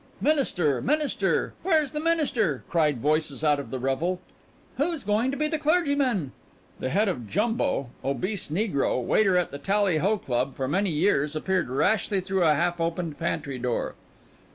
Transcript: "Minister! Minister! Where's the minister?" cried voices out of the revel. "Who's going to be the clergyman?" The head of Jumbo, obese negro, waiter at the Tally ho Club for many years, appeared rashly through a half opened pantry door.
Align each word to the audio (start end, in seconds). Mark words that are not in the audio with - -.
"Minister! 0.19 0.81
Minister! 0.81 1.53
Where's 1.61 1.91
the 1.91 1.99
minister?" 1.99 2.63
cried 2.71 2.97
voices 3.01 3.43
out 3.43 3.59
of 3.59 3.69
the 3.69 3.77
revel. 3.77 4.19
"Who's 4.77 5.03
going 5.03 5.29
to 5.29 5.37
be 5.37 5.47
the 5.47 5.59
clergyman?" 5.59 6.31
The 6.79 6.89
head 6.89 7.07
of 7.07 7.29
Jumbo, 7.29 7.91
obese 8.03 8.47
negro, 8.49 8.99
waiter 8.99 9.37
at 9.37 9.51
the 9.51 9.59
Tally 9.59 9.99
ho 9.99 10.17
Club 10.17 10.55
for 10.55 10.67
many 10.67 10.89
years, 10.89 11.35
appeared 11.35 11.69
rashly 11.69 12.19
through 12.19 12.43
a 12.45 12.55
half 12.55 12.79
opened 12.81 13.19
pantry 13.19 13.59
door. 13.59 13.93